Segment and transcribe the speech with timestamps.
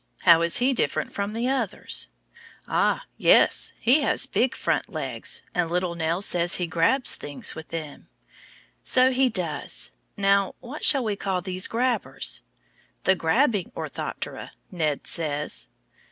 [0.21, 2.07] How is he different from the others?
[2.67, 7.67] Ah, yes, he has big front legs, and little Nell says he grabs things with
[7.67, 8.09] them.
[8.83, 9.91] So he does.
[10.17, 12.41] Now, what shall we call these grabbers?
[13.03, 15.67] The Grabbing Orthoptera, Ned says.